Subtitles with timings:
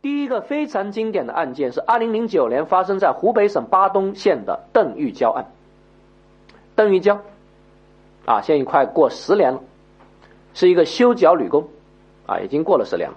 [0.00, 5.46] 第一个非常经典的案件是二零零九年发生在湖北省巴东县的邓玉娇案。
[6.76, 7.20] 邓玉娇
[8.24, 9.60] 啊，现在快过十年了，
[10.54, 11.66] 是一个修脚女工
[12.26, 13.16] 啊，已经过了十年了。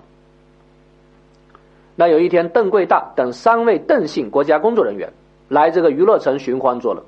[1.96, 5.12] 那有一天，邓贵大等三位邓姓国家工作人员
[5.50, 7.04] 来这个娱乐城寻欢作乐。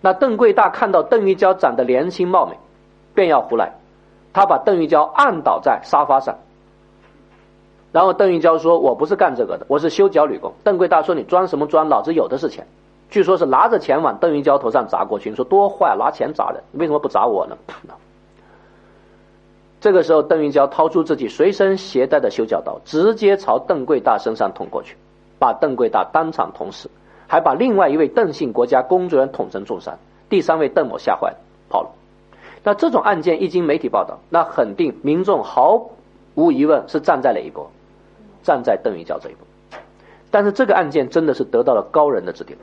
[0.00, 2.56] 那邓贵大看到邓玉娇长得年轻貌美，
[3.14, 3.74] 便要胡来，
[4.32, 6.38] 他把邓玉娇按倒在沙发上。
[7.92, 11.88] 然后邓玉娇说：“我不是干这个的，我是修脚女工。”邓贵大说：“你装什么装？
[11.88, 12.66] 老子有的是钱。”
[13.10, 15.28] 据说是拿着钱往邓玉娇头上砸过去。
[15.28, 17.56] 你说多坏，拿钱砸人，为什么不砸我呢？
[19.82, 24.96] 这个时候，邓玉娇掏出自己随身携带的修脚刀，直接朝邓贵大身上捅过去，
[25.38, 26.88] 把邓贵大当场捅死，
[27.26, 29.98] 还把另外一位邓姓国家工作人员捅成重伤。
[30.30, 31.36] 第三位邓某吓坏了，
[31.68, 31.90] 跑了。
[32.64, 35.90] 那这种案件一经媒体报道，那肯定民众毫
[36.36, 37.70] 无疑问是站在哪一波？
[38.42, 39.44] 站在邓玉娇这一步，
[40.30, 42.58] 但是这个案件真的是得到了高人的指点，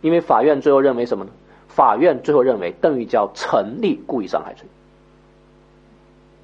[0.00, 1.30] 因为法院最后认为什么呢？
[1.68, 4.66] 法院最后认为邓玉娇成立故意伤害罪，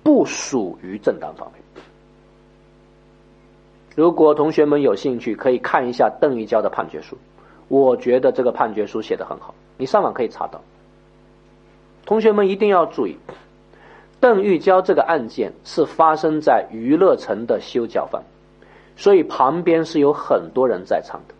[0.03, 1.83] 不属于正当防卫。
[3.95, 7.19] 如果同学们有兴趣，可以看一下邓玉娇的判决书，
[7.69, 10.61] 我觉得这个判决书写的很好，你上网可以查到。
[12.07, 13.19] 同学们一定要注意。
[14.21, 18.23] 邓玉娇这个案件是发生在娱乐城的修脚房，
[18.97, 21.35] 所以旁边是有很多人在场的。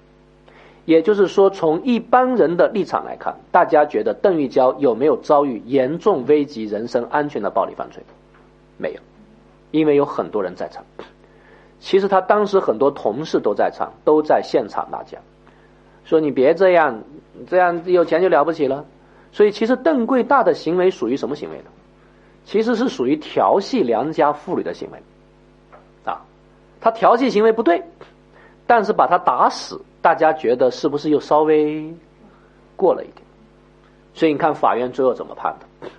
[0.85, 8.03] 也就是说，从一般人的立场来看，大家觉得邓玉娇有没有遭遇严重危及人身安全的暴力犯罪？
[8.79, 9.01] 没有，
[9.71, 10.83] 因为有很多人在场。
[11.79, 15.19] 其实他当时很多同事都在场，都在现场拉架，
[16.05, 17.03] 说你别这样，
[17.47, 18.85] 这样有钱就了不起了。
[19.31, 21.65] 所以，其实邓贵大的行为属于什么行为呢？
[22.49, 25.03] 其实是属于调戏良家妇女的行为，
[26.03, 26.25] 啊，
[26.81, 27.85] 他调戏行为不对，
[28.67, 31.95] 但是把他打死，大家觉得是不是又稍微
[32.75, 33.23] 过了一点？
[34.15, 35.91] 所以你看法院最后怎么判的？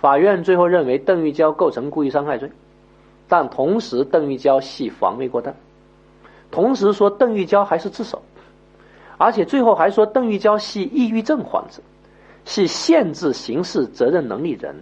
[0.00, 2.50] 法院最后认为邓玉娇构成故意伤害罪，
[3.28, 5.54] 但同时邓玉娇系防卫过当，
[6.50, 8.20] 同时说邓玉娇还是自首，
[9.18, 11.80] 而且最后还说邓玉娇系抑郁症患者，
[12.44, 14.74] 系限制刑事责任能力人。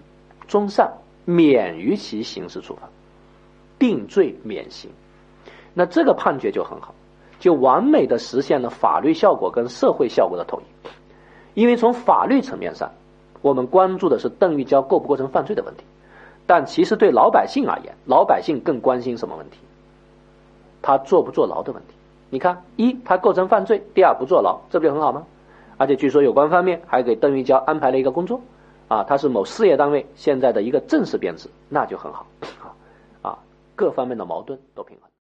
[0.46, 0.92] 综上
[1.24, 2.88] 免于其刑事处罚，
[3.78, 4.90] 定罪免刑，
[5.72, 6.94] 那这个判决就很好，
[7.38, 11.60] 就完美的实现了法律效果跟社会效果的统一。
[11.60, 12.90] 因为从法律层面上，
[13.40, 15.84] 我们关注的是邓玉娇构不构成犯罪的问题，
[16.46, 19.58] 但其实对老百姓而言，老百姓更关心什么问题？
[20.82, 21.94] 他坐不坐牢的问题。
[22.30, 25.24] 你看，一他构成犯罪，第二不坐牢，这不就很好吗？
[25.76, 28.40] 而且据说有关方面还给邓玉娇安排了一个工作。
[28.88, 32.26] 啊，他是某事业单位现在的一个正式编制，那就很好，
[33.22, 33.38] 啊，
[33.74, 35.10] 各方面的矛盾都平衡。